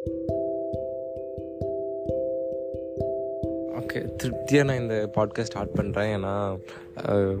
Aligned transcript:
Okay 0.00 0.12
திருப்தியாக 4.16 4.66
நான் 4.66 4.80
இந்த 4.80 5.10
பாட்காஸ்ட் 5.14 5.40
ஸ்டார்ட் 5.40 5.74
பண்ணுறேன் 5.74 6.16
ஏன்னா 6.16 6.58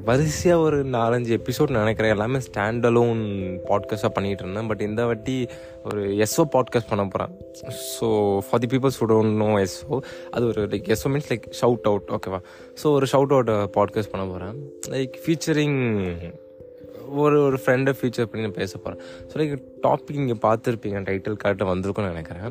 வரிசையாக 0.04 0.62
ஒரு 0.62 0.84
நாலஞ்சு 0.84 1.38
எபிசோட் 1.38 1.70
நினைக்கிறேன். 1.70 2.10
எல்லாமே 2.10 2.38
ஸ்டாண்ட் 2.38 2.56
அலோன் 2.56 3.58
பாட்காஸ்ட்டாக 3.68 4.10
பண்ணிகிட்டு 4.14 4.34
இருந்தேன். 4.38 4.66
பட் 4.66 4.80
இந்த 4.80 5.04
வாட்டி 5.04 5.48
ஒரு 5.84 6.08
எஸ்ஓ 6.08 6.36
பாட்காஸ்ட் 6.36 6.88
பண்ண 6.88 6.98
போகிறேன் 6.98 7.28
so 8.00 8.38
for 8.38 8.60
the 8.60 8.76
peoples 8.76 9.00
would 9.00 9.34
know 9.34 9.46
so 9.46 10.02
அது 10.30 10.46
ஒரு 10.46 10.62
like 10.62 10.76
so 10.86 11.04
means 11.04 11.28
like 11.28 11.42
shout 11.60 11.82
out 11.82 12.02
ஓகேவா 12.08 12.40
ஸோ 12.82 12.84
ஒரு 12.84 13.06
ஷவுட் 13.12 13.22
அவுட் 13.36 13.50
பாட்காஸ்ட் 13.50 14.10
பண்ண 14.10 14.26
போகிறேன் 14.26 14.72
லைக் 14.88 15.12
ஃபீச்சரிங் 15.26 15.98
ஒரு 17.22 17.36
ஒரு 17.46 17.58
ஃப்ரெண்டை 17.64 17.92
ஃபீச்சர் 17.98 18.28
பண்ணி 18.30 18.46
நான் 18.46 18.58
பேச 18.62 18.72
போகிறேன் 18.84 19.00
ஸோ 19.30 19.36
லைக் 19.40 19.54
டாபிக் 19.86 20.20
இங்கே 20.24 20.38
பார்த்துருப்பீங்க. 20.46 20.98
டைட்டில் 21.08 21.38
கரெக்டாக 21.44 21.68
வந்திருக்கும்னு 21.72 22.12
நினைக்கிறேன். 22.14 22.50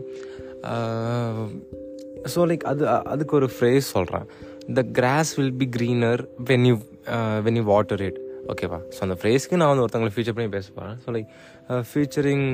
ஸோ 2.33 2.39
லைக் 2.51 2.65
அது 2.71 2.83
அதுக்கு 3.13 3.35
ஒரு 3.41 3.49
ஃப்ரேஸ் 3.57 3.89
சொல்கிறேன் 3.95 4.25
the 4.79 4.81
grass 4.99 5.31
will 5.39 5.55
be 5.61 5.67
greener 5.77 6.23
when 6.49 6.65
you 6.69 6.75
when 7.45 7.57
you 7.59 7.63
water 7.73 8.03
it 8.07 8.19
ஓகேவா 8.53 8.79
ஸோ 8.95 8.99
அந்த 9.05 9.15
ஃப்ரேஸ்க்கு 9.21 9.57
நான் 9.61 9.71
வந்து 9.71 9.83
ஒருத்தங்களை 9.85 10.13
ஃபியூச்சர் 10.13 10.35
பண்ணி 10.37 10.51
பேச 10.55 10.67
போகிறேன் 10.77 10.97
ஸோ 11.03 11.11
லைக் 11.15 11.29
ஃபியூச்சரிங் 11.89 12.47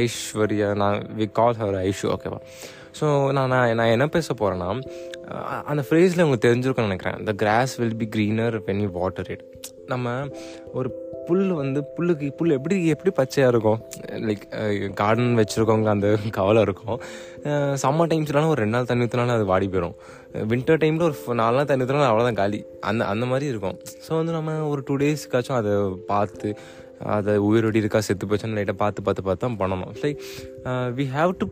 ஐஸ்வர்யா 0.00 0.68
நான் 0.82 0.98
வி 1.20 1.26
கால் 1.38 1.58
ஹவர் 1.62 1.78
ஐஷு. 1.88 2.06
ஓகேவா 2.16 2.38
ஸோ 2.98 3.06
நான் 3.36 3.50
நான் 3.54 3.76
நான் 3.80 3.92
என்ன 3.96 4.06
பேச 4.16 4.34
போகிறேன்னா 4.40 4.68
அந்த 5.70 5.82
ஃப்ரேஸில் 5.88 6.22
உங்களுக்கு 6.24 6.46
தெரிஞ்சிருக்கும்னு 6.48 6.90
நினைக்கிறேன். 6.90 7.18
The 7.28 7.32
grass 7.42 7.74
will 7.80 7.98
be 8.02 8.08
greener 8.16 8.56
when 8.68 8.82
you 8.84 8.88
water 9.00 9.30
it 9.34 9.44
நம்ம 9.94 10.14
ஒரு 10.78 10.88
புல் 11.26 11.50
வந்து 11.60 11.80
புல்லுக்கு 11.94 12.28
புல் 12.38 12.54
எப்படி 12.56 12.76
எப்படி 12.94 13.10
பச்சையாக 13.18 13.52
இருக்கும்? 13.52 13.80
லைக் 14.28 14.44
கார்டன் 15.00 15.38
வச்சுருக்கவங்க 15.40 15.90
அந்த 15.94 16.08
கவலை 16.38 16.60
இருக்கும். 16.66 16.98
சம்மர் 17.82 18.10
டைம்ஸ்லாம் 18.12 18.52
ஒரு 18.54 18.62
ரெண்டு 18.64 18.76
நாள் 18.76 18.90
தண்ணி 18.90 19.06
ஊற்றினாலும் 19.06 19.36
அது 19.38 19.46
வாடி 19.52 19.68
போயிடும் 19.74 19.96
வின்டர் 20.52 20.82
டைமில் 20.84 21.06
ஒரு 21.08 21.38
நாலு 21.42 21.58
நாள் 21.58 21.70
தண்ணி 21.70 21.84
ஊற்றினாலும் 21.86 22.10
அவ்வளோதான் 22.10 22.40
காலி. 22.42 22.60
அந்த 22.90 23.02
அந்த 23.14 23.26
மாதிரி 23.32 23.48
இருக்கும். 23.54 23.78
ஸோ 24.06 24.12
வந்து 24.20 24.34
நம்ம 24.38 24.58
ஒரு 24.72 24.82
டூ 24.90 24.96
டேஸ்க்காச்சும் 25.02 25.58
அதை 25.62 25.74
பார்த்து 26.12 26.50
அதை 27.16 27.34
உயிரோடி 27.48 27.78
இருக்கா 27.82 28.00
செத்து 28.06 28.24
போச்சுன்னு 28.30 28.56
லைட்டாக 28.58 28.78
பார்த்து 28.82 29.04
பார்த்து 29.04 29.22
பார்த்து 29.26 29.44
தான் 29.44 29.58
பண்ணணும். 29.60 29.92
லைக் 30.02 30.18
வி 30.98 31.04
ஹாவ் 31.14 31.30
டு 31.40 31.46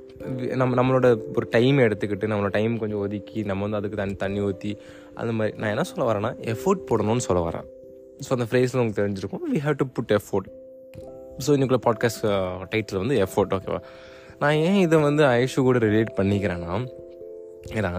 நம்ம 0.60 0.76
நம்மளோட 0.80 1.08
ஒரு 1.38 1.46
டைம் 1.56 1.78
எடுத்துக்கிட்டு 1.86 2.30
நம்மளோட 2.32 2.52
டைம் 2.58 2.74
கொஞ்சம் 2.82 3.02
ஒதுக்கி 3.04 3.42
நம்ம 3.50 3.64
வந்து 3.66 3.80
அதுக்கு 3.80 4.00
தண்ணி 4.02 4.16
தண்ணி 4.24 4.42
ஊற்றி 4.48 4.72
அந்த 5.20 5.32
மாதிரி 5.38 5.56
நான் 5.60 5.72
என்ன 5.74 5.86
சொல்ல 5.91 6.10
வரேன்னா 6.10 6.32
எஃபோர்ட் 6.54 6.86
போடணும்னு 6.91 7.26
சொல்ல 7.28 7.42
வரேன். 7.48 7.66
ஸோ 8.24 8.30
அந்த 8.36 8.47
ஃப்ரேஸில் 8.50 8.80
உங்களுக்கு 8.80 9.02
தெரிஞ்சிருக்கும். 9.02 9.44
We 9.52 9.61
have 9.66 9.77
to 9.83 9.86
put 9.97 10.12
effort 10.19 10.48
so 11.44 11.50
இன்னைக்குள்ள 11.56 11.80
பாட்காஸ்ட் 11.86 12.25
டைட்டில் 12.72 12.97
uh, 12.97 13.02
வந்து 13.02 13.16
எஃபோர்ட் 13.25 13.52
ஓகேவா 13.56 13.80
நான் 14.41 14.58
ஏன் 14.69 14.80
இதை 14.86 14.97
வந்து 15.00 15.22
ஐஷு 15.36 15.60
கூட 15.69 15.78
ரிலேட் 15.86 16.10
பண்ணிக்கிறேன்னா 16.19 16.72
ஏன்னா 17.78 17.92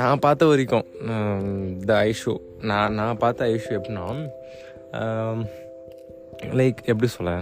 நான் 0.00 0.22
பார்த்த 0.26 0.48
வரைக்கும் 0.50 0.86
um, 1.12 1.48
த 1.88 1.98
ஐஷு 2.10 2.34
நான் 2.70 2.94
நான் 3.00 3.20
பார்த்த 3.24 3.50
ஐஷு 3.54 3.70
எப்படின்னா 3.78 4.06
um, 5.00 5.40
லைக் 6.60 6.80
எப்படி 6.84 7.10
சொல்ல? 7.16 7.32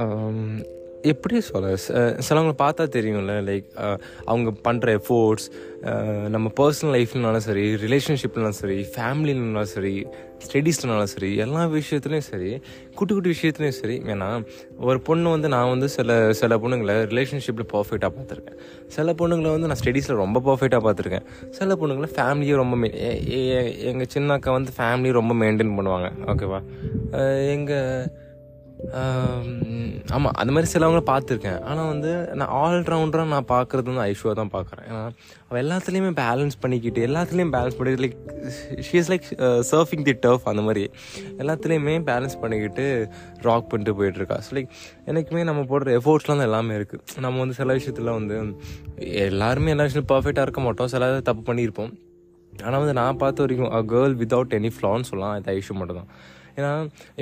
Um, 0.00 0.38
எப்படி 1.02 1.40
சொல்ல 1.40 1.74
சிலவங்களை 2.26 2.54
பார்த்தா 2.62 2.84
தெரியும்ல 2.96 3.34
லைக் 3.48 3.66
அவங்க 4.30 4.50
பண்ணுற 4.66 4.94
எஃபோர்ட்ஸ் 4.98 5.46
நம்ம 6.28 6.50
பர்சனல் 6.60 6.94
லைஃப்லனாலும் 6.96 7.44
சரி 7.46 7.64
ரிலேஷன்ஷிப்லனாலும் 7.84 8.58
சரி 8.60 8.78
ஃபேமிலினாலும் 8.94 9.70
சரி 9.74 10.06
ஸ்டடீஸ்லனாலும் 10.46 11.10
சரி 11.14 11.36
எல்லா 11.36 11.66
விஷயத்துலையும் 11.66 12.28
சரி 12.30 12.60
குட்டி 12.94 13.14
குட்டி 13.14 13.30
விஷயத்துலையும் 13.34 13.78
சரி 13.80 13.98
ஏன்னா 14.12 14.44
ஒரு 14.78 15.00
பொண்ணு 15.00 15.30
வந்து 15.30 15.48
நான் 15.48 15.68
வந்து 15.68 15.88
சில 15.88 16.32
சில 16.32 16.56
பொண்ணுங்களை 16.56 16.96
ரிலேஷன்ஷிப்பில் 17.12 17.70
பர்ஃபெக்டாக 17.74 18.12
பார்த்துருக்கேன். 18.18 18.58
சில 18.88 19.12
பொண்ணுங்களை 19.12 19.50
வந்து 19.56 19.66
நான் 19.66 19.80
ஸ்டடீஸில் 19.84 20.22
ரொம்ப 20.24 20.40
பர்ஃபெக்டாக 20.48 20.82
பார்த்துருக்கேன். 20.86 21.26
சில 21.50 21.74
பொண்ணுங்களை 21.74 22.10
ஃபேமிலியை 22.16 22.56
ரொம்ப 22.56 22.76
மெயின் 22.76 22.96
எங்கள் 23.90 24.06
சின்ன 24.08 24.32
அக்கா 24.32 24.52
வந்து 24.52 24.72
ஃபேமிலியை 24.78 25.12
ரொம்ப 25.12 25.34
மெயின்டைன் 25.34 25.76
பண்ணுவாங்க. 25.78 26.10
ஓகேவா 26.26 26.60
எங்கள் 27.56 28.26
ஆமாம் 30.16 30.34
அந்த 30.40 30.50
மாதிரி 30.54 30.68
சிலவங்கள 30.72 31.00
பார்த்துருக்கேன். 31.10 31.58
ஆனால் 31.70 31.88
வந்து 31.92 32.10
நான் 32.40 32.52
ஆல்ரவுண்டராக 32.60 33.28
நான் 33.32 33.48
பார்க்குறது 33.52 33.90
வந்து 33.90 34.04
ஐஷுவாக 34.10 34.34
தான் 34.40 34.52
பார்க்குறேன். 34.54 34.84
ஏன்னா 34.90 35.02
அவள் 35.48 35.60
எல்லாத்துலேயுமே 35.62 36.12
பேலன்ஸ் 36.20 36.56
பண்ணிக்கிட்டு 36.62 37.00
எல்லாத்துலேயும் 37.08 37.52
பேலன்ஸ் 37.56 37.76
பண்ணி 37.78 37.94
like 38.04 38.16
she 38.88 38.96
is 39.00 39.10
like 39.12 39.26
surfing 39.72 40.04
the 40.08 40.14
turf 40.26 40.46
அந்த 40.52 40.64
மாதிரி. 40.68 40.84
எல்லாத்துலேயுமே 41.42 41.96
பேலன்ஸ் 42.10 42.36
பண்ணிக்கிட்டு 42.44 42.86
ராக் 43.48 43.68
பண்ணிட்டு 43.72 43.96
போயிட்டுருக்கா. 44.00 44.38
ஸோ 44.46 44.52
லைக் 44.58 44.70
எனக்குமே 45.12 45.44
நம்ம 45.50 45.64
போடுற 45.72 45.96
எஃபோர்ட்ஸ்லாம் 46.00 46.40
தான் 46.42 46.48
எல்லாமே 46.50 46.76
இருக்குது 46.80 47.22
நம்ம 47.26 47.40
வந்து 47.44 47.58
சில 47.60 47.78
விஷயத்தில் 47.80 48.16
வந்து 48.18 48.38
எல்லாருமே 49.28 49.72
எல்லா 49.74 49.86
விஷயத்துலையும் 49.86 50.12
பர்ஃபெக்டாக 50.14 50.46
இருக்க 50.48 50.62
மாட்டோம். 50.68 50.92
சில 50.96 51.12
தப்பு 51.30 51.44
பண்ணியிருப்போம். 51.50 51.92
ஆனால் 52.52 52.80
வந்து 52.82 52.98
நான் 53.02 53.20
பார்த்த 53.22 53.44
வரைக்கும் 53.44 53.72
அ 53.76 53.80
கேர்ள் 53.92 54.14
வித்தவுட் 54.22 54.54
எனி 54.58 54.70
ஃப்ளான்னு 54.76 55.08
சொல்லலாம் 55.08 55.34
அது 55.38 55.52
ஐஷு 55.58 55.74
மட்டும் 55.80 56.00
தான் 56.00 56.10
ஏன்னா 56.58 56.70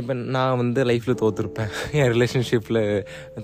இப்போ 0.01 0.13
நான் 0.35 0.59
வந்து 0.61 0.81
லைஃப்பில் 0.91 1.19
தோற்றுருப்பேன் 1.23 1.71
என் 2.01 2.11
ரிலேஷன்ஷிப்பில் 2.15 2.81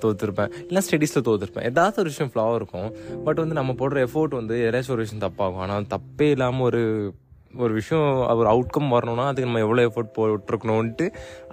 தோற்றுருப்பேன் 0.05 0.53
இல்லை 0.69 0.83
ஸ்டடீஸில் 0.87 1.25
தோற்றுருப்பேன் 1.27 1.67
ஏதாவது 1.71 2.01
ஒரு 2.03 2.11
விஷயம் 2.13 2.31
ஃப்ளாவாக 2.35 2.61
இருக்கும். 2.61 2.89
பட் 3.27 3.41
வந்து 3.43 3.59
நம்ம 3.59 3.75
போடுற 3.81 4.05
எஃபோர்ட் 4.07 4.39
வந்து 4.41 4.57
ஏதாச்சும் 4.69 4.95
ஒரு 4.97 5.05
விஷயம் 5.07 5.25
தப்பாகும். 5.27 5.63
ஆனால் 5.65 5.91
தப்பே 5.95 6.29
இல்லாமல் 6.37 6.67
ஒரு 6.69 6.83
ஒரு 7.63 7.73
விஷயம் 7.79 8.07
ஒரு 8.41 8.49
அவுட்கம் 8.53 8.95
வரணும்னா 8.97 9.25
அதுக்கு 9.31 9.49
நம்ம 9.49 9.63
எவ்வளோ 9.67 9.83
எஃபோர்ட் 9.89 10.15
போட்டிருக்கணும்ன்ட்டு 10.19 11.07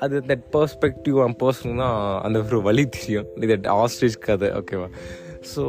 அது 0.05 0.21
தட் 0.29 0.45
பர்ஸ்பெக்டிவ் 0.55 1.17
அண்ட் 1.25 1.37
பர்சன் 1.43 1.81
தான் 1.83 1.97
அந்த 2.27 2.39
ஒரு 2.49 2.59
வழி 2.69 2.85
தெரியும். 2.97 3.27
இது 3.45 3.57
ஆஸ்ட்ரிச் 3.81 4.23
கதை 4.27 4.49
ஓகேவா 4.59 4.87
ஸோ 5.53 5.63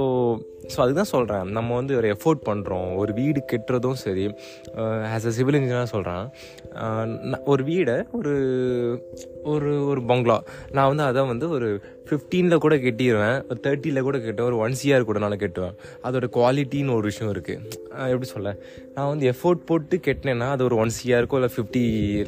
ஸோ 0.72 0.78
அதுதான் 0.84 1.10
சொல்கிறேன் 1.14 1.46
நம்ம 1.58 1.76
வந்து 1.80 1.94
ஒரு 2.00 2.08
எஃபோர்ட் 2.14 2.42
பண்ணுறோம் 2.48 2.88
ஒரு 3.02 3.12
வீடு 3.20 3.42
கெட்டுறதும் 3.52 4.00
சரி 4.04 4.26
ஆஸ் 5.14 5.28
அ 5.30 5.34
சிவில் 5.38 5.58
இன்ஜினியராக 5.60 5.90
சொல்கிறேன் 5.94 6.24
ஒரு 7.52 7.62
வீடை 7.70 7.96
ஒரு 8.18 8.34
ஒரு 9.52 9.70
ஒரு 9.90 10.00
பங்களா 10.10 10.38
நான் 10.76 10.90
வந்து 10.92 11.04
அதை 11.10 11.20
வந்து 11.32 11.46
ஒரு 11.56 11.68
ஃபிஃப்டீனில் 12.08 12.62
கூட 12.64 12.74
கெட்டிடுவேன் 12.84 13.36
ஒரு 13.50 13.58
தேர்ட்டியில் 13.64 14.04
கூட 14.06 14.16
கெட்டுவேன். 14.22 14.48
ஒரு 14.50 14.56
ஒன் 14.64 14.74
சிஆர் 14.78 15.06
கூட 15.08 15.18
நான் 15.24 15.36
கெட்டுவேன். 15.42 15.74
அதோட 16.06 16.26
குவாலிட்டின்னு 16.36 16.94
ஒரு 16.98 17.06
விஷயம் 17.10 17.30
இருக்குது 17.34 17.60
எப்படி 18.12 18.28
சொல்ல? 18.32 18.50
நான் 18.96 19.10
வந்து 19.10 19.26
எஃபோர்ட் 19.32 19.60
போட்டு 19.68 19.96
கெட்டினேன்னா 20.06 20.48
அது 20.54 20.64
ஒரு 20.68 20.76
ஒன் 20.82 20.92
சிஆருக்கோ 20.96 21.38
இல்லை 21.40 21.50
ஃபிஃப்டி 21.56 21.82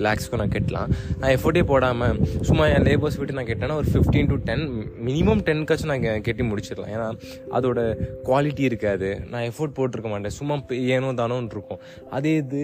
லேக்ஸ்க்கோ 0.07 0.39
நான் 0.43 0.55
கெட்டலாம். 0.57 0.91
நான் 1.21 1.33
எஃபோர்ட்டே 1.37 1.65
போடாமல் 1.73 2.21
சும்மா 2.49 2.67
என் 2.75 2.87
லேபர்ஸ் 2.89 3.19
விட்டு 3.21 3.39
நான் 3.39 3.51
கெட்டேன்னா 3.51 3.79
ஒரு 3.83 3.91
ஃபிஃப்டீன் 3.95 4.31
டு 4.33 4.39
டென் 4.51 4.65
மினிமம் 5.09 5.43
டென்க்காச்சும் 5.49 5.93
நான் 5.93 6.07
கெட்டி 6.29 6.47
முடிச்சிடலாம். 6.51 6.93
ஏன்னா 6.97 7.09
அதோட 7.59 7.81
குவாலிட்டி 8.33 8.65
இருக்காது. 8.71 9.11
நான் 9.33 9.47
எஃபோர்ட் 9.51 9.77
போட்டிருக்க 9.79 10.11
மாட்டேன். 10.15 10.37
சும்மா 10.41 10.55
ஏனோ 10.97 11.09
தானோன்னு 11.23 11.55
இருக்கும். 11.57 11.81
அதே 12.19 12.35
இது 12.43 12.61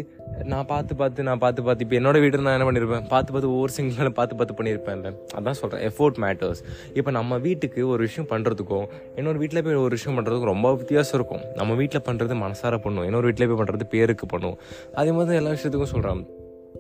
நான் 0.53 0.69
பார்த்து 0.73 0.93
பார்த்து 1.01 1.27
நான் 1.29 1.41
பார்த்து 1.45 1.61
பார்த்து 1.67 1.85
இப்போ 1.85 1.97
என்னோட 1.99 2.17
வீடு 2.25 2.43
நான் 2.47 2.57
என்ன 2.57 2.67
பண்ணியிருப்பேன் 2.69 3.07
பார்த்து 3.13 3.33
பார்த்து 3.35 3.53
ஒவ்வொரு 3.55 3.73
சிங்கிள் 3.77 4.17
பார்த்து 4.19 4.39
பார்த்து 4.41 4.57
பண்ணியிருப்பேன்ல 4.59 5.11
அதான் 5.39 5.59
சொல்கிறேன் 5.61 5.85
எஃபோர்ட் 5.89 6.19
மேட்டர்ஸ் 6.25 6.61
இப்போ 6.99 7.11
நம்ம 7.19 7.39
வீட்டுக்கு 7.47 7.83
ஒரு 7.93 8.03
விஷயம் 8.09 8.31
பண்ணுறதுக்கும் 8.33 8.87
இன்னொரு 9.21 9.41
வீட்டில் 9.43 9.65
போய் 9.69 9.83
ஒரு 9.85 9.95
விஷயம் 9.99 10.19
பண்ணுறதுக்கும் 10.19 10.53
ரொம்ப 10.55 10.75
வித்தியாசம் 10.83 11.17
இருக்கும். 11.21 11.45
நம்ம 11.61 11.75
வீட்டில் 11.83 12.07
பண்ணுறது 12.09 12.37
மனசார 12.47 12.81
பண்ணுவோம் 12.87 13.09
இன்னொரு 13.11 13.29
வீட்டில் 13.31 13.49
போய் 13.51 13.61
பண்ணுறது 13.63 13.87
பேருக்கு 13.95 14.29
பண்ணுவோம் 14.35 14.61
அதே 15.01 15.13
மாதிரி 15.19 15.41
எல்லா 15.43 15.55
விஷயத்துக்கும் 15.57 15.95
சொல்கிறேன் 15.95 16.23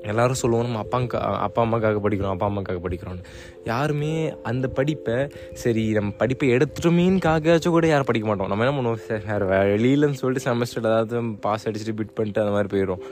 எல்லாரும் 0.03 0.41
சொல்லுவோம் 0.42 0.66
நம்ம 0.66 0.82
அப்பாங்க 0.82 1.16
அப்பா 1.47 1.62
அம்மாக்காக 1.62 2.00
படிக்கிறோம் 2.04 2.34
அப்பா 2.34 2.48
அம்மாக்காக 2.48 2.81
படிக்கிறோம்னு. 2.84 3.25
யாருமே 3.64 4.32
அந்த 4.42 4.69
படிப்பை 4.69 5.28
சரி 5.53 5.92
நம்ம 5.92 6.10
படிப்பை 6.10 6.50
எடுத்துட்டோமேனுக்காகச்சும் 6.50 7.76
கூட 7.76 7.86
யாரும் 7.86 8.06
படிக்க 8.06 8.28
மாட்டோம். 8.28 8.48
நம்ம 8.48 8.64
என்ன 8.64 8.75
பண்ணுவோம்? 8.78 9.22
சார் 9.26 9.44
வேறு 9.44 9.76
வெளியிலன்னு 9.76 10.20
சொல்லிட்டு 10.22 10.50
செமஸ்டர் 10.50 10.87
ஏதாவது 10.87 11.22
பாஸ் 11.41 11.69
அடிச்சுட்டு 11.69 11.98
பிட் 12.00 12.14
பண்ணிட்டு 12.14 12.41
அந்த 12.41 12.53
மாதிரி 12.53 12.70
போயிடும் 12.75 13.03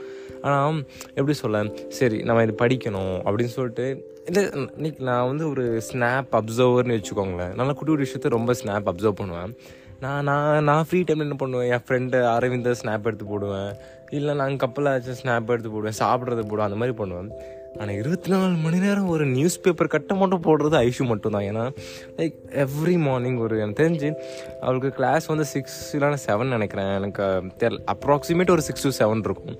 ஆனால் 0.41 0.85
எப்படி 1.15 1.33
சொல்ல 1.33 1.63
சரி 1.87 2.17
நம்ம 2.21 2.43
இது 2.43 2.55
படிக்கணும் 2.59 3.17
அப்படின்னு 3.25 3.53
சொல்லிட்டு 3.57 4.15
இல்லை 4.25 4.43
இன்னைக்கு 4.53 5.03
நான் 5.03 5.27
வந்து 5.27 5.49
ஒரு 5.49 5.81
ஸ்னாப் 5.87 6.31
அப்சர்வர்னு 6.31 6.97
வச்சுக்கோங்களேன். 6.97 7.55
நல்லா 7.55 7.71
குட்டி 7.71 7.91
குட்டி 7.91 8.05
விஷயத்த 8.05 8.29
ரொம்ப 8.29 8.53
ஸ்னாப் 8.53 8.89
அப்சர்வ் 8.89 9.19
பண்ணுவேன். 9.21 9.53
நான் 9.99 10.23
நான் 10.23 10.63
நான் 10.63 10.83
ஃப்ரீ 10.83 11.01
டைமில் 11.01 11.27
என்ன 11.27 11.33
பண்ணுவேன்? 11.33 11.71
என் 11.71 11.85
ஃப்ரெண்டு 11.87 12.23
அரவிந்தர் 12.23 12.79
ஸ்னாப் 12.81 13.05
எடுத்து 13.05 13.25
போடுவேன். 13.25 13.75
இல்லை 14.09 14.35
நாங்கள் 14.35 14.55
கப்பலில் 14.55 14.91
ஆச்சும் 14.91 15.25
ஸ்னாப் 15.25 15.49
எடுத்து 15.49 15.69
போடுவேன். 15.69 15.99
சாப்பிட்றது 15.99 16.43
போடுவேன். 16.43 16.67
அந்த 16.67 16.75
மாதிரி 16.75 16.97
பண்ணுவேன். 16.97 17.31
ஆனால் 17.79 17.95
இருபத்தி 17.95 18.29
நாலு 18.29 18.55
மணி 18.55 18.79
நேரம் 18.79 19.07
ஒரு 19.07 19.25
நியூஸ் 19.25 19.61
பேப்பர் 19.61 19.87
கட்ட 19.87 20.13
மட்டும் 20.13 20.43
போடுறது 20.43 20.73
ஐஷு 20.73 21.05
மட்டும்தான். 21.05 21.41
ஏன்னா 21.41 21.71
லைக் 22.17 22.33
எவ்ரி 22.51 22.97
மார்னிங் 22.97 23.37
ஒரு 23.37 23.59
எனக்கு 23.59 23.83
தெரிஞ்சு 23.83 24.13
அவளுக்கு 24.61 24.91
கிளாஸ் 24.91 25.25
வந்து 25.25 25.45
சிக்ஸ் 25.45 25.97
இல்லைனா 25.97 26.17
செவன் 26.25 26.47
நினைக்கிறேன். 26.47 26.85
எனக்கு 26.85 27.23
தெரியல 27.59 27.79
அப்ராக்சிமேட் 27.91 28.49
ஒரு 28.49 28.61
சிக்ஸ் 28.61 28.87
டு 28.87 29.05
செவன் 29.05 29.17
இருக்கும். 29.17 29.55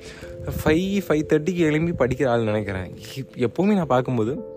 ஃபைவ் 0.63 1.01
ஃபைவ் 1.07 1.24
தேர்ட்டிக்கு 1.34 1.66
எழும்பி 1.69 2.06
படிக்கிற 2.06 2.28
ஆள் 2.28 2.44
நினைக்கிறேன். 2.44 2.94
எப்போவுமே 3.38 3.75
நான் 3.75 3.94
பார்க்கும்போது 3.95 4.56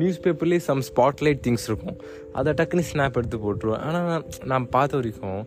நியூஸ் 0.00 0.20
பேப்பர்லேயே 0.24 0.62
சம் 0.68 0.82
ஸ்பாட்லைட் 0.90 1.42
திங்ஸ் 1.46 1.66
இருக்கும். 1.66 1.96
அதை 2.32 2.52
டக்குன்னு 2.52 2.88
ஸ்னாப் 2.90 3.18
எடுத்து 3.20 3.38
போட்டுருவேன். 3.44 3.84
ஆனால் 3.88 4.26
நான் 4.44 4.68
பார்த்த 4.76 5.00
வரைக்கும் 5.00 5.42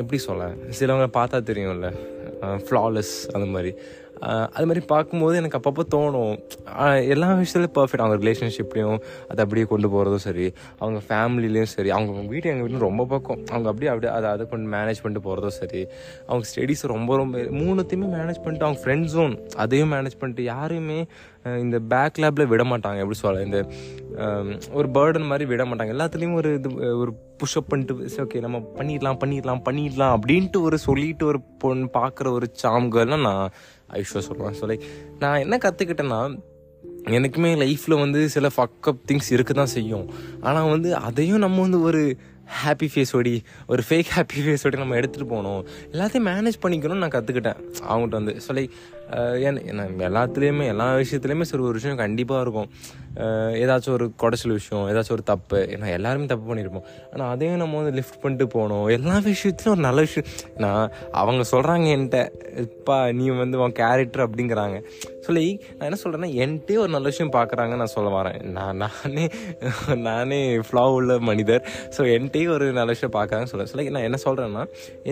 எப்படி 0.00 0.18
சொல்ல 0.26 0.46
சிலவங்க 0.78 1.08
பார்த்தா 1.18 1.38
தெரியும்ல 1.50 1.90
ஃப்ளாலெஸ் 2.66 3.14
அந்த 3.32 3.46
மாதிரி. 3.54 3.72
அது 4.56 4.66
மாதிரி 4.68 4.82
பார்க்கும்போது 4.92 5.34
எனக்கு 5.40 5.58
அப்பப்போ 5.58 5.82
தோணும். 5.94 6.36
எல்லா 7.14 7.28
விஷயத்துலையும் 7.40 7.76
பர்ஃபெக்ட் 7.78 8.04
அவங்க 8.04 8.18
ரிலேஷன்ஷிப்லேயும் 8.24 8.98
அதை 9.30 9.40
அப்படியே 9.44 9.66
கொண்டு 9.72 9.88
போகிறதும் 9.94 10.24
சரி 10.26 10.46
அவங்க 10.82 11.00
ஃபேமிலிலையும் 11.08 11.70
சரி 11.74 11.90
அவங்க 11.96 12.26
வீட்டு 12.32 12.50
எங்கள் 12.52 12.66
வீட்டில் 12.66 12.86
ரொம்ப 12.88 13.06
பக்கம். 13.12 13.40
அவங்க 13.52 13.68
அப்படியே 13.72 13.90
அப்படியே 13.92 14.12
அதை 14.18 14.30
அதை 14.34 14.46
கொண்டு 14.52 14.70
மேனேஜ் 14.76 15.02
பண்ணிட்டு 15.02 15.26
போகிறதும் 15.28 15.58
சரி. 15.60 15.82
அவங்க 16.26 16.46
ஸ்டடீஸ் 16.52 16.84
ரொம்ப 16.94 17.16
ரொம்ப 17.16 17.44
மூணுத்தையுமே 17.60 18.08
மேனேஜ் 18.16 18.42
பண்ணிட்டு 18.44 18.66
அவங்க 18.68 18.80
ஃப்ரெண்ட் 18.84 19.10
ஜோன் 19.14 19.36
அதையும் 19.64 19.92
மேனேஜ் 19.92 20.20
பண்ணிட்டு 20.22 20.44
யாரையுமே 20.52 21.00
இந்த 21.64 21.78
பேக் 21.92 22.20
லேப்பில் 22.22 22.50
விட 22.52 22.62
மாட்டாங்க. 22.62 22.98
எப்படி 23.02 23.18
சொல்ல 23.24 23.42
இந்த 23.42 23.58
ஒரு 24.72 24.88
பேர்டன் 24.96 25.30
மாதிரி 25.30 25.44
விட 25.50 25.64
மாட்டாங்க. 25.64 25.92
எல்லாத்துலேயும் 25.96 26.38
ஒரு 26.40 26.50
இது 26.54 26.70
ஒரு 27.02 27.12
புஷ்அப் 27.40 27.68
பண்ணிட்டு 27.68 27.94
ஓகே 28.24 28.40
நம்ம 28.40 28.58
பண்ணிடலாம் 28.78 29.18
பண்ணிடலாம் 29.22 29.62
பண்ணிடலாம் 29.68 30.14
அப்படின்ட்டு 30.16 30.60
ஒரு 30.60 30.78
சொல்லிட்டு 30.78 31.26
ஒரு 31.26 31.40
பொண்ணு 31.62 31.88
பார்க்குற 31.98 32.30
ஒரு 32.30 32.46
சாம்கள்லாம் 32.62 33.26
நான் 33.28 33.50
ஐஷோ 33.92 34.14
சொல்லுவேன் 34.14 34.54
ஸோ 34.60 34.66
லைக் 34.66 34.80
நான் 35.18 35.38
என்ன 35.38 35.56
கற்றுக்கிட்டேன்னா 35.56 36.40
எனக்குமே 37.04 37.50
லைஃப்பில் 37.56 37.98
வந்து 37.98 38.28
சில 38.28 38.48
ஃபக்கப் 38.56 38.98
திங்ஸ் 39.12 39.30
இருக்க 39.30 39.52
தான் 39.52 39.66
செய்யும். 39.66 40.10
ஆனால் 40.40 40.70
வந்து 40.70 40.94
அதையும் 40.94 41.38
நம்ம 41.38 41.60
வந்து 41.60 41.80
ஒரு 41.80 42.16
ஹாப்பி 42.62 42.86
ஃபேஸோடி 42.92 43.32
ஒரு 43.72 43.82
ஃபேக் 43.88 44.10
ஹாப்பி 44.16 44.40
ஃபேஸோடி 44.44 44.76
நம்ம 44.82 44.98
எடுத்துகிட்டு 45.00 45.32
போகணும். 45.32 45.62
எல்லாத்தையும் 45.94 46.28
மேனேஜ் 46.32 46.62
பண்ணிக்கணும்னு 46.64 47.02
நான் 47.04 47.16
கற்றுக்கிட்டேன் 47.16 47.58
அவங்ககிட்ட 47.88 48.20
வந்து. 48.20 48.34
ஸோ 48.44 48.52
லைக் 48.58 48.74
ஏன்னா 49.48 49.82
எல்லாத்துலேயுமே 50.06 50.64
எல்லா 50.72 50.86
விஷயத்துலையுமே 51.00 51.44
சரி 51.50 51.64
ஒரு 51.68 51.78
விஷயம் 51.78 52.00
கண்டிப்பாக 52.04 52.44
இருக்கும். 52.44 52.68
ஏதாச்சும் 53.62 53.94
ஒரு 53.96 54.06
குடைச்சல் 54.22 54.54
விஷயம் 54.58 54.84
ஏதாச்சும் 54.92 55.16
ஒரு 55.16 55.24
தப்பு 55.32 55.58
ஏன்னா 55.74 55.88
எல்லாருமே 55.98 56.26
தப்பு 56.32 56.46
பண்ணியிருப்போம் 56.48 56.86
ஆனால் 57.12 57.28
அதையும் 57.34 57.60
நம்ம 57.62 57.76
வந்து 57.80 57.94
லிஃப்ட் 57.98 58.20
பண்ணிட்டு 58.22 58.46
போகணும். 58.54 58.86
எல்லா 58.96 59.16
விஷயத்துலையும் 59.28 59.74
ஒரு 59.76 59.84
நல்ல 59.88 60.00
விஷயம். 60.08 60.30
நான் 60.64 60.90
அவங்க 61.22 61.44
சொல்கிறாங்க 61.52 61.86
என்கிட்ட 61.96 62.20
இப்பா 62.66 62.98
நீ 63.18 63.26
வந்து 63.42 63.60
உன் 63.64 63.78
கேரக்டர் 63.82 64.24
அப்படிங்கிறாங்க. 64.26 64.78
சொல்லி 65.26 65.46
நான் 65.76 65.86
என்ன 65.88 65.98
சொல்கிறேன்னா 66.02 66.30
என்கிட்டே 66.44 66.78
ஒரு 66.84 66.90
நல்ல 66.94 67.06
விஷயம் 67.12 67.34
பார்க்குறாங்க 67.36 67.76
நான் 67.82 67.94
சொல்ல 67.94 68.10
வரேன். 68.16 68.38
நான் 68.56 68.80
நானே 68.84 69.26
நானே 70.06 70.40
ஃப்ளா 70.68 70.84
உள்ள 70.96 71.18
மனிதர். 71.30 71.62
ஸோ 71.96 72.02
என்கிட்டயே 72.16 72.48
ஒரு 72.56 72.68
நல்ல 72.78 72.90
விஷயம் 72.96 73.16
பார்க்குறாங்க 73.18 73.46
ஸோ 73.52 73.62
லைக் 73.78 73.94
நான் 73.98 74.08
என்ன 74.10 74.20
சொல்கிறேன்னா 74.26 74.64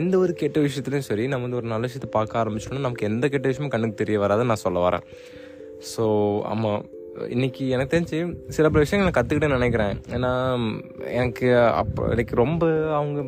எந்த 0.02 0.14
ஒரு 0.24 0.34
கெட்ட 0.42 0.60
விஷயத்துலையும் 0.66 1.08
சரி 1.10 1.26
நம்ம 1.34 1.46
வந்து 1.48 1.60
ஒரு 1.62 1.70
நல்ல 1.74 1.84
விஷயத்தை 1.90 2.10
பார்க்க 2.18 2.42
ஆரம்பிச்சோன்னா 2.42 2.86
நமக்கு 2.88 3.08
எந்த 3.12 3.28
கெட்ட 3.34 3.46
விஷயமும் 3.52 3.74
கண்ணுக்கு 3.76 4.02
தெரிய 4.02 4.18
வராதுன்னு 4.24 4.52
நான் 4.54 4.66
சொல்ல 4.66 4.80
வரேன். 4.88 5.06
ஸோ 5.94 6.04
ஆமாம் 6.52 6.82
இன்னைக்கு 7.34 7.64
எனக்கு 7.74 7.92
தெரிஞ்சு 7.94 8.18
சில 8.54 8.68
பல 8.68 8.80
விஷயங்கள் 8.84 9.08
நான் 9.08 9.16
கற்றுக்கிட்டேன்னு 9.18 9.58
நினைக்கிறேன். 9.58 9.96
ஏன்னா 10.16 10.30
எனக்கு 11.20 11.48
அப்போ 11.80 12.06
லைக் 12.18 12.32
ரொம்ப 12.40 12.64
அவங்க 12.98 13.20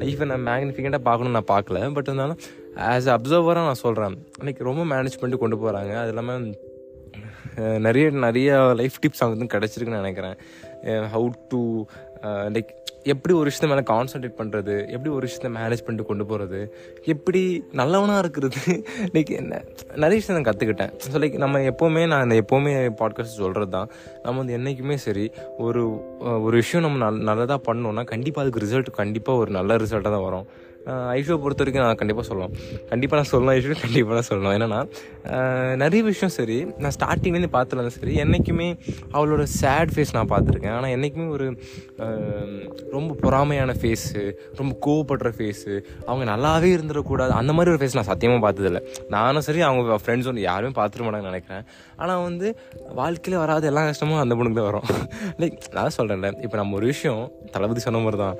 லைஃப்பை 0.00 0.26
நான் 0.30 0.46
மேக்னிஃபிகண்ட்டாக 0.48 1.06
பார்க்கணும்னு 1.08 1.36
நான் 1.38 1.52
பார்க்கல 1.52 1.80
பட் 1.96 2.08
இருந்தாலும் 2.10 2.40
ஆஸ் 2.76 3.08
அப்சர்வராக 3.14 3.68
நான் 3.68 3.74
சொல்கிறேன் 3.74 4.16
லைக் 4.44 4.58
ரொம்ப 4.58 4.84
மேனேஜ் 4.84 5.18
பண்ணிட்டு 5.20 5.42
கொண்டு 5.44 5.56
போகிறாங்க 5.56 5.94
அது 5.96 6.08
இல்லாமல் 6.08 6.48
நிறைய 7.78 8.10
நிறைய 8.10 8.74
லைஃப் 8.74 8.98
டிப்ஸ் 9.02 9.22
அவங்க 9.22 9.36
வந்து 9.36 9.54
கிடச்சிருக்குன்னு 9.54 10.02
நினைக்கிறேன். 10.02 10.36
ஹவு 11.14 11.32
டு 11.48 11.86
லைக் 12.48 12.70
எப்படி 13.02 13.34
ஒரு 13.34 13.50
விஷயத்த 13.50 13.68
மேலே 13.68 13.82
கான்சென்ட்ரேட் 13.82 14.38
பண்ணுறது 14.38 14.88
எப்படி 14.88 15.08
ஒரு 15.08 15.28
விஷயத்த 15.28 15.48
மேனேஜ் 15.48 15.84
பண்ணிட்டு 15.84 16.08
கொண்டு 16.08 16.26
போகிறது 16.26 16.60
எப்படி 17.04 17.64
நல்லவனாக 17.72 18.18
இருக்கிறது? 18.18 18.60
லைக் 19.14 19.30
என்ன 19.30 19.62
நிறைய 19.96 20.16
விஷயம் 20.20 20.42
நான் 20.42 20.54
கற்றுக்கிட்டேன் 20.54 20.92
ஸோ 21.04 21.18
லைக் 21.18 21.36
நம்ம 21.36 21.58
எப்போவுமே 21.58 22.06
நான் 22.06 22.30
இந்த 22.30 22.44
எப்போவுமே 22.44 22.94
பாட்காஸ்ட் 23.00 23.40
சொல்கிறது 23.42 23.70
தான் 23.70 23.88
நம்ம 24.22 24.38
வந்து 24.38 24.52
என்றைக்குமே 24.52 24.96
சரி 24.96 25.30
ஒரு 25.58 25.82
ஒரு 26.42 26.56
விஷயம் 26.56 26.82
நம்ம 26.82 26.98
நல் 27.04 27.22
நல்லதாக 27.22 27.72
பண்ணோன்னா 27.72 28.04
கண்டிப்பாக 28.04 28.48
அதுக்கு 28.48 28.64
ரிசல்ட் 28.66 28.90
கண்டிப்பாக 28.90 29.38
ஒரு 29.38 29.50
நல்ல 29.50 29.76
ரிசல்ட்டாக 29.76 30.14
தான் 30.16 30.22
வரும். 30.22 30.46
ஐஷோ 31.16 31.36
பொறுத்த 31.44 31.62
வரைக்கும் 31.62 31.84
நான் 31.84 32.00
கண்டிப்பாக 32.00 32.26
சொல்லலாம் 32.30 32.52
கண்டிப்பாக 32.90 33.18
நான் 33.20 33.30
சொல்லலாம் 33.32 33.54
ஐஷோ 33.58 33.76
கண்டிப்பாக 33.84 34.16
நான் 34.18 34.28
சொல்லணும். 34.30 34.54
என்னென்னா 34.56 34.80
நிறைய 35.82 36.00
விஷயம் 36.10 36.32
சரி 36.36 36.58
நான் 36.82 36.94
ஸ்டார்டிங்லேருந்து 36.96 37.50
பார்த்துலாம் 37.56 37.94
சரி 37.96 38.14
என்றைக்குமே 38.24 38.68
அவளோட 39.16 39.44
சேட் 39.60 39.92
ஃபேஸ் 39.94 40.14
நான் 40.18 40.30
பார்த்துருக்கேன். 40.32 40.74
ஆனால் 40.78 40.92
என்றைக்குமே 40.96 41.28
ஒரு 41.36 41.46
ரொம்ப 42.96 43.10
பொறாமையான 43.24 43.74
ஃபேஸு 43.80 44.22
ரொம்ப 44.60 44.72
கோவப்படுற 44.86 45.32
ஃபேஸு 45.38 45.72
அவங்க 46.08 46.24
நல்லாவே 46.32 46.70
இருந்துடக்கூடாது 46.76 47.34
அந்த 47.40 47.52
மாதிரி 47.58 47.72
ஒரு 47.74 47.80
ஃபேஸ் 47.82 47.98
நான் 48.00 48.10
சத்தியமாக 48.12 48.42
பார்த்ததில்ல. 48.46 48.82
நானும் 49.16 49.46
சரி 49.48 49.62
அவங்க 49.68 49.98
ஃப்ரெண்ட்ஸ் 50.04 50.30
ஒன்று 50.32 50.48
யாருமே 50.50 50.72
பார்த்துட 50.80 51.02
மாட்டாங்கன்னு 51.06 51.32
நினைக்கிறேன். 51.32 51.64
ஆனால் 52.02 52.24
வந்து 52.28 52.48
வாழ்க்கையில் 53.00 53.40
வராத 53.44 53.66
எல்லா 53.72 53.84
கஷ்டமும் 53.90 54.22
அந்த 54.24 54.34
பொண்ணுக்கு 54.38 54.60
தான் 54.60 54.70
வரும். 54.70 54.88
லைக் 55.42 55.56
நான் 55.78 55.94
சொல்கிறேன்ல 55.98 56.30
இப்போ 56.46 56.56
நம்ம 56.62 56.76
ஒரு 56.80 56.86
விஷயம் 56.94 57.22
தளபதி 57.54 57.80
சொன்ன 57.84 58.00
மாதிரி 58.06 58.20
தான் 58.24 58.36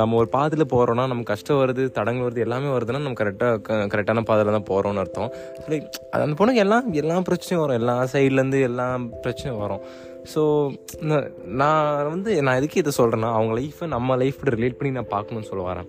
நம்ம 0.00 0.16
ஒரு 0.22 0.28
பாதையில் 0.36 0.70
போகிறோன்னா 0.74 1.06
நம்ம 1.12 1.24
கஷ்டம் 1.32 1.53
வருது 1.60 1.84
தடங்கள் 1.98 2.26
வருது 2.26 2.44
எல்லாமே 2.46 2.68
வருதுன்னா 2.74 3.02
நம்ம 3.06 3.18
கரெக்டாக 3.20 3.78
கரெக்டான 3.92 4.24
பாதையில் 4.30 4.56
தான் 4.56 4.68
போகிறோம்னு 4.70 5.02
அர்த்தம். 5.04 5.30
லைக் 5.70 5.86
அந்த 6.24 6.34
பொண்ணுக்கு 6.40 6.62
எல்லாம் 6.64 6.88
எல்லா 7.02 7.16
பிரச்சனையும் 7.28 7.62
வரும். 7.64 7.78
எல்லா 7.82 7.94
சைட்லேருந்து 8.14 8.60
எல்லா 8.70 8.86
பிரச்சனையும் 9.24 9.62
வரும். 9.64 9.82
ஸோ 10.32 10.42
நான் 11.62 12.10
வந்து 12.12 12.30
நான் 12.46 12.58
எதுக்கு 12.60 12.82
இதை 12.82 12.92
சொல்கிறேன்னா 12.98 13.30
அவங்க 13.38 13.54
லைஃப்பை 13.60 13.88
நம்ம 13.94 14.16
லைஃப்போட 14.22 14.52
ரிலேட் 14.58 14.78
பண்ணி 14.78 14.92
நான் 14.98 15.12
பார்க்கணும்னு 15.14 15.50
சொல்ல 15.50 15.64
வரேன். 15.70 15.88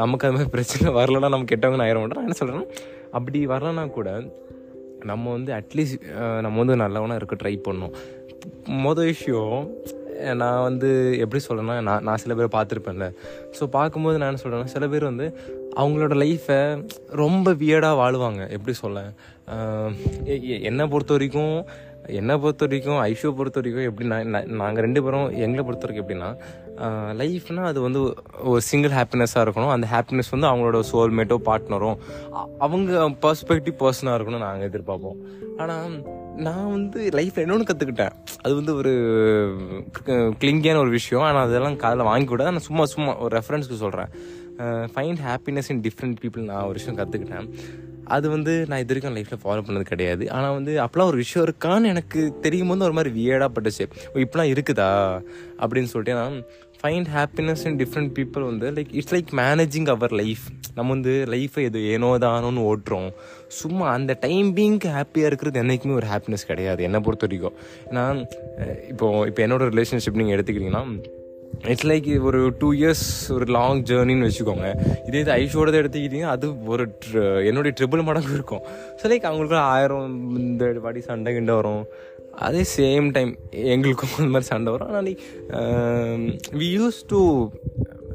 நமக்கு 0.00 0.26
அது 0.26 0.36
மாதிரி 0.36 0.52
பிரச்சனை 0.56 0.90
வரலன்னா 1.00 1.30
நம்ம 1.34 1.48
கெட்டவங்க 1.52 1.84
ஆயிட 1.84 2.00
ஆயிரம் 2.00 2.18
நான் 2.18 2.26
என்ன 2.28 2.38
சொல்கிறேன்னா 2.40 2.66
அப்படி 3.18 3.38
வரலன்னா 3.52 3.84
கூட 3.98 4.10
நம்ம 5.10 5.24
வந்து 5.36 5.50
அட்லீஸ்ட் 5.58 6.04
நம்ம 6.44 6.58
வந்து 6.62 6.76
நல்லவனாக 6.82 7.20
இருக்க 7.20 7.36
ட்ரை 7.40 7.54
பண்ணோம். 7.68 7.94
மொதல் 8.84 9.10
விஷயம் 9.12 9.58
நான் 10.42 10.64
வந்து 10.68 10.90
எப்படி 11.24 11.40
சொல்லணும்னா 11.48 11.76
நான் 11.88 12.04
நான் 12.08 12.22
சில 12.22 12.34
பேர் 12.38 12.54
பார்த்துருப்பேன்ல. 12.56 13.08
ஸோ 13.58 13.66
பார்க்கும்போது 13.76 14.18
நான் 14.18 14.30
என்ன 14.30 14.42
சொல்கிறேன்னா 14.44 14.74
சில 14.76 14.86
பேர் 14.94 15.10
வந்து 15.10 15.28
அவங்களோட 15.82 16.14
லைஃப்பை 16.24 16.58
ரொம்ப 17.22 17.54
வியர்டாக 17.62 18.00
வாழுவாங்க. 18.02 18.42
எப்படி 18.56 18.74
சொல்ல? 18.82 19.00
என்னை 20.70 20.86
பொறுத்த 20.92 21.16
வரைக்கும் 21.16 21.56
என்னை 22.18 22.34
பொறுத்த 22.42 22.64
வரைக்கும் 22.66 23.00
ஐஷோ 23.08 23.30
பொறுத்த 23.38 23.58
வரைக்கும் 23.60 23.88
எப்படின்னா 23.88 24.16
நாங்கள் 24.60 24.84
ரெண்டு 24.86 25.00
பேரும் 25.04 25.26
எங்களை 25.44 25.62
பொறுத்த 25.66 25.86
வரைக்கும் 25.86 26.04
எப்படின்னா 26.04 26.30
லைஃப்னா 27.20 27.64
அது 27.70 27.80
வந்து 27.86 28.00
ஒரு 28.52 28.60
சிங்கிள் 28.68 28.94
ஹாப்பினஸ்ஸாக 28.98 29.44
இருக்கணும். 29.46 29.72
அந்த 29.74 29.86
ஹாப்பினஸ் 29.92 30.32
வந்து 30.34 30.48
அவங்களோட 30.50 30.78
சோல்மேட்டோ 30.92 31.36
பார்ட்னரோ 31.48 31.90
அவங்க 32.66 33.02
பர்ஸ்பெக்டிவ் 33.26 33.76
பர்சனாக 33.82 34.16
இருக்கணும்னு 34.18 34.46
நாங்கள் 34.48 34.70
எதிர்பார்ப்போம். 34.70 35.20
ஆனால் 35.62 35.94
நான் 36.46 36.70
வந்து 36.70 37.00
லைஃப்பில் 37.18 37.44
இன்னொன்று 37.44 37.68
கற்றுக்கிட்டேன் 37.68 38.14
அது 38.42 38.52
வந்து 38.54 38.74
ஒரு 38.74 38.92
கிளிங்கியான 40.42 40.76
ஒரு 40.76 40.92
விஷயம். 40.98 41.24
ஆனால் 41.24 41.46
அதெல்லாம் 41.46 41.76
காதில் 41.76 42.08
வாங்கி 42.10 42.26
கூட 42.26 42.44
நான் 42.50 42.66
சும்மா 42.68 42.84
சும்மா 42.84 43.18
ஒரு 43.18 43.32
ரெஃபரன்ஸ்க்கு 43.38 43.82
சொல்கிறேன் 43.84 44.12
find 44.94 45.22
happiness 45.28 45.70
in 45.74 45.80
different 45.80 46.18
people 46.22 46.48
நான் 46.50 46.66
ஒரு 46.70 46.78
விஷயம் 46.80 46.98
கற்றுக்கிட்டேன் 46.98 47.48
அது 48.04 48.26
வந்து 48.30 48.52
நான் 48.68 48.80
இது 48.82 48.92
வரைக்கும் 48.92 49.16
லைஃப்பில் 49.16 49.42
ஃபாலோ 49.42 49.62
பண்ணது 49.66 49.82
கிடையாது. 49.82 50.24
ஆனால் 50.30 50.52
வந்து 50.52 50.72
அப்போலாம் 50.84 51.10
ஒரு 51.12 51.16
விஷயம் 51.16 51.46
இருக்கான்னு 51.48 51.90
எனக்கு 51.94 52.20
தெரியும் 52.40 52.68
போது 52.68 52.84
ஒரு 52.84 52.92
மாதிரி 52.92 53.10
வியர்டாக 53.18 53.50
பட்டுச்சு. 53.56 53.84
இப்படிலாம் 54.14 54.52
இருக்குதா? 54.54 54.88
அப்படின்னு 55.62 55.90
சொல்லிட்டு 55.92 56.18
நான் 56.20 56.36
find 56.80 57.08
happiness 57.16 57.62
in 57.68 57.78
different 57.82 58.12
people 58.18 58.44
வந்து 58.50 58.70
like 58.70 58.90
it's 58.90 59.14
like 59.14 59.30
managing 59.42 59.88
our 59.94 60.12
life 60.12 60.44
நம்ம 60.74 60.88
வந்து 60.92 61.24
லைஃப்பை 61.28 61.62
எது 61.62 61.80
ஏனோ 61.88 62.18
தானோன்னு 62.26 62.64
ஓட்டுறோம். 62.72 63.10
சும்மா 63.60 63.86
அந்த 63.96 64.12
டைம் 64.26 64.50
பீங்க்கு 64.58 64.90
ஹாப்பியாக 64.98 65.30
இருக்கிறது 65.30 65.60
என்றைக்குமே 65.62 65.94
ஒரு 66.00 66.08
ஹாப்பினஸ் 66.12 66.48
கிடையாது. 66.50 66.80
என்னை 66.88 67.00
பொறுத்த 67.06 67.26
வரைக்கும். 67.26 67.56
ஏன்னா 67.88 68.04
இப்போது 68.92 69.26
இப்போ 69.30 69.42
என்னோடய 69.46 69.72
ரிலேஷன்ஷிப் 69.74 70.20
நீங்கள் 70.20 70.36
எடுத்துக்கிட்டிங்கன்னா 70.36 70.84
இட்ஸ் 71.72 71.88
லைக் 71.90 72.06
ஒரு 72.28 72.38
டூ 72.60 72.68
இயர்ஸ் 72.78 73.06
ஒரு 73.34 73.46
லாங் 73.56 73.80
ஜேர்னின்னு 73.88 74.28
வச்சுக்கோங்க. 74.28 74.68
இதே 75.08 75.20
இது 75.24 75.32
ஐஷோடது 75.40 75.80
எடுத்துக்கிட்டிங்கன்னா 75.80 76.32
அது 76.36 76.46
ஒரு 76.74 76.84
ட்ர 77.02 77.24
என்னுடைய 77.48 77.72
ட்ரிபிள் 77.80 78.06
மடங்கு 78.08 78.32
இருக்கும். 78.38 78.64
ஸோ 79.00 79.10
லைக் 79.12 79.28
அவங்களுக்கு 79.30 79.58
ஆயிரம் 79.74 80.08
இந்த 80.44 80.72
வாட்டி 80.86 81.02
சண்டை 81.10 81.34
கிண்ட 81.36 81.54
வரும். 81.60 81.84
அதே 82.46 82.62
சேம் 82.76 83.06
டைம் 83.16 83.32
எங்களுக்கும் 83.74 84.14
அந்த 84.18 84.30
மாதிரி 84.34 84.50
சண்டை 84.52 84.70
வரும். 84.74 84.90
ஆனால் 84.90 85.10
we 86.60 86.68
use 86.78 87.00
to 87.12 87.20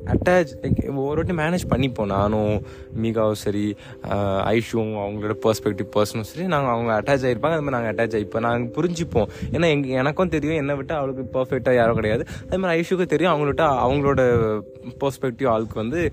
attach 0.08 0.54
like 0.62 1.06
ஒரு 1.06 1.26
வாட்டி 1.26 1.34
மேனேஜ் 1.34 1.70
பண்ணிப்போம். 1.70 2.06
நானும் 2.06 2.64
மீகாவும் 3.02 3.40
சரி 3.46 3.76
ஆஹ் 4.04 4.44
ஐஷுவும் 4.54 4.94
அவங்களோட 5.04 5.34
பர்ஸ்பெக்டிவ் 5.44 5.90
பர்சனும் 5.96 6.28
சரி 6.32 6.48
நாங்கள் 6.48 6.74
அவங்க 6.74 6.92
அட்டாச் 6.94 7.26
ஆகிருப்பாங்க 7.28 7.52
அது 7.52 7.62
மாதிரி 7.62 7.70
நாங்கள் 7.70 7.96
அட்டாச் 7.96 8.16
ஆகிப்போம் 8.18 8.40
நாங்கள் 8.40 8.74
புரிஞ்சுப்போம். 8.78 9.28
ஏன்னா 9.52 9.70
எங்க 9.70 9.88
எனக்கும் 9.88 10.30
தெரியும் 10.30 10.56
என்னை 10.56 10.76
விட்டு 10.76 10.94
அவளுக்கு 10.94 11.40
பர்ஃபெக்டாக 11.40 11.76
யாரும் 11.76 11.96
கிடையாது. 11.96 12.26
அதே 12.46 12.58
மாதிரி 12.58 12.82
ஐஷுக்கும் 12.82 13.12
தெரியும். 13.14 13.34
அவங்கள்ட்ட 13.34 13.66
அவங்களோட 13.86 14.22
பர்ஸ்பெக்டிவ் 15.00 15.48
ஆளுக்கு 15.48 15.74
வந்து 15.74 16.10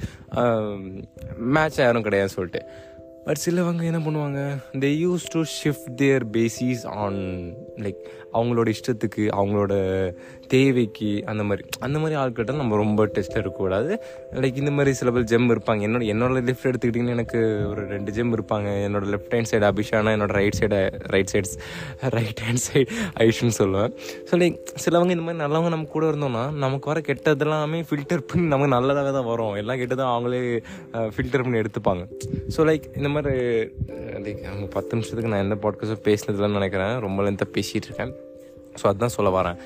மேட்ச் 1.39 1.79
யாரும் 1.79 2.05
கிடையாதுன்னு 2.05 2.35
சொல்லிட்டு. 2.39 2.67
பட் 3.25 3.41
சிலவங்க 3.47 3.83
என்ன 3.83 3.99
பண்ணுவாங்க? 3.99 4.41
They 4.73 4.89
use 5.05 5.29
to 5.31 5.43
shift 5.63 5.95
their 5.97 6.27
basis 6.27 6.87
on 6.87 7.55
like 7.85 8.01
அவங்களோட 8.37 8.69
இஷ்டத்துக்கு 8.75 9.23
அவங்களோட 9.41 9.75
தேவைக்கு 10.55 11.11
அந்த 11.31 11.43
மாதிரி. 11.49 11.63
அந்த 11.87 11.97
மாதிரி 11.99 12.17
ஆட்கிட்ட 12.21 12.53
நம்ம 12.61 12.77
ரொம்ப 12.83 13.07
டெஸ்ட் 13.17 13.37
இருக்கக்கூடாது 13.37 13.93
லைக் 14.43 14.61
இந்த 14.63 14.73
மாதிரி 14.77 14.93
சில 15.01 15.11
பேர் 15.17 15.29
ஜெம் 15.33 15.49
இருப்பாங்க. 15.55 15.81
என்னோட 15.89 16.05
என்னோட 16.15 16.43
லெஃப்ட் 16.49 16.69
எடுத்துக்கிட்டிங்கன்னா 16.71 17.17
எனக்கு 17.19 17.41
ஒரு 17.71 17.83
ரெண்டு 17.95 18.13
ஜெம் 18.17 18.33
இருப்பாங்க. 18.37 18.69
என்னோட 18.89 19.05
லெஃப்ட் 19.15 19.35
ஹேண்ட் 19.37 19.51
சைடு 19.51 19.67
அபிஷானா 19.71 20.13
என்னோட 20.17 20.33
right 20.39 20.59
side 20.61 20.81
right 21.15 21.33
sides 21.35 21.55
right 22.17 22.43
hand 22.47 22.65
side 22.67 22.87
ஐஷுன்னு 23.27 23.57
சொல்லுவேன். 23.61 23.93
ஸோ 24.31 24.41
லைக் 24.43 24.59
சிலவங்க 24.85 25.15
இந்த 25.17 25.27
மாதிரி 25.27 25.43
நல்லவங்க 25.45 25.73
நம்ம 25.75 25.89
கூட 25.97 26.05
இருந்தோம்னா 26.13 26.45
நமக்கு 26.65 26.93
வர 26.93 27.01
கெட்டதெல்லாமே 27.11 27.81
ஃபில்டர் 27.91 28.27
பண்ணி 28.31 28.47
நமக்கு 28.55 28.75
நல்லதாகவே 28.77 29.13
தான் 29.19 29.29
வரும். 29.33 29.55
எல்லாம் 29.63 29.81
கெட்டதும் 29.83 30.13
அவங்களே 30.15 30.43
ஃபில்டர் 31.17 31.45
பண்ணி 31.47 31.63
எடுத்துப்பாங்க. 31.63 32.05
ஸோ 32.57 32.69
லைக் 32.71 32.87
இந்த 33.01 33.09
மாதிரி 33.17 33.35
லைக் 34.27 34.43
நம்ம 34.51 34.69
பத்து 34.77 34.93
நிமிஷத்துக்கு 34.97 35.33
நான் 35.35 35.45
எந்த 35.47 35.59
பாட்காஸ்ட்டும் 35.65 36.05
பேசினதுலாம் 36.11 36.59
நினைக்கிறேன். 36.61 36.95
ரொம்ப 37.07 37.23
லென்த்தாக 37.27 37.51
பேசிகிட்டு 37.65 37.91
இருக்கேன் 37.91 38.15
ஸோ 38.81 38.85
அதுதான் 38.91 39.17
சொல்ல 39.19 39.31
வரேன். 39.41 39.59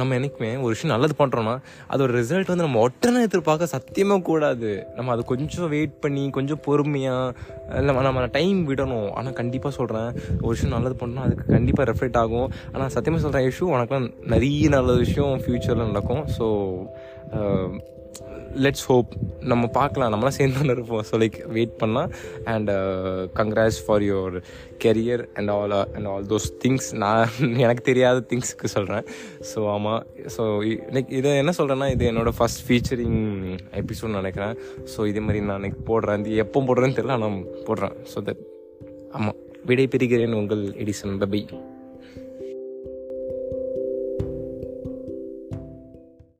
நம்ம 0.00 0.14
என்றைக்குமே 0.16 0.48
ஒரு 0.62 0.72
விஷயம் 0.74 0.92
நல்லது 0.92 1.14
பண்ணுறோன்னா 1.18 1.52
அதோட 1.92 2.10
ரிசல்ட் 2.18 2.50
வந்து 2.52 2.64
நம்ம 2.66 2.80
ஒட்டனை 2.86 3.20
எதிர்பார்க்க 3.26 3.68
சத்தியமாக 3.74 4.22
கூடாது. 4.28 4.70
நம்ம 4.96 5.12
அது 5.14 5.22
கொஞ்சம் 5.30 5.70
வெயிட் 5.74 5.94
பண்ணி 6.02 6.24
கொஞ்சம் 6.36 6.60
பொறுமையாக 6.66 7.82
நம்ம 7.88 8.02
நம்ம 8.08 8.26
டைம் 8.38 8.60
விடணும். 8.70 9.08
ஆனால் 9.18 9.38
கண்டிப்பாக 9.40 9.72
சொல்கிறேன் 9.78 10.10
ஒரு 10.44 10.52
விஷயம் 10.54 10.74
நல்லது 10.76 10.96
பண்ணோம் 11.02 11.24
அதுக்கு 11.26 11.46
கண்டிப்பாக 11.56 11.86
ரெஃப்ளெக்ட் 11.90 12.20
ஆகும். 12.22 12.48
ஆனால் 12.74 12.92
சத்தியமாக 12.96 13.24
சொல்கிறேன் 13.26 13.48
இஷ்யூ 13.50 13.68
உனக்குலாம் 13.76 14.10
நிறைய 14.34 14.68
நல்ல 14.76 14.98
விஷயம் 15.04 15.34
ஃப்யூச்சரில் 15.44 15.90
நடக்கும். 15.92 16.24
ஸோ 16.38 16.46
லெட்ஸ் 18.64 18.86
ஹோப் 18.90 19.10
நம்ம 19.50 19.64
பார்க்கலாம். 19.76 20.10
நம்மளாம் 20.12 20.36
சேர்ந்து 20.38 20.58
தானே 20.58 20.72
இருப்போம். 20.76 21.04
ஸோ 21.10 21.14
லைக் 21.22 21.38
வெயிட் 21.56 21.74
பண்ணலாம். 21.82 22.10
And 22.52 22.70
congrats 23.38 23.80
for 23.86 24.04
your 24.08 24.36
career 24.84 25.22
and 25.38 25.50
all 25.56 25.74
and 25.96 26.08
all 26.12 26.26
those 26.32 26.48
things 26.64 26.88
நான் 27.02 27.32
எனக்கு 27.64 27.84
தெரியாத 27.90 28.24
திங்ஸுக்கு 28.30 28.70
சொல்கிறேன் 28.76 29.04
ஸோ 29.52 29.60
ஆமாம் 29.76 30.02
ஸோ 30.36 30.44
லைக் 30.96 31.10
இதை 31.18 31.36
என்ன 31.42 31.54
சொல்கிறேன்னா 31.58 31.90
இது 31.96 32.06
என்னோடய 32.12 32.38
ஃபஸ்ட் 32.38 32.64
ஃபீச்சரிங் 32.68 33.20
எபிசோட் 33.82 34.16
நினைக்கிறேன். 34.20 34.54
ஸோ 34.94 35.06
இதே 35.10 35.22
மாதிரி 35.26 35.44
நான் 35.50 35.60
எனக்கு 35.62 35.82
போடுறேன். 35.90 36.24
இது 36.26 36.42
எப்போ 36.46 36.64
போடுறேன்னு 36.70 36.98
தெரியல 37.00 37.18
நான் 37.24 37.44
போடுறேன். 37.68 37.96
ஸோ 38.12 38.24
தட் 38.28 38.42
ஆமாம் 39.18 39.38
விடை 39.68 39.86
பெறுகிறேன் 39.92 40.38
உங்கள் 40.40 40.64
எடிசன் 40.84 41.20
பபை. 41.24 41.42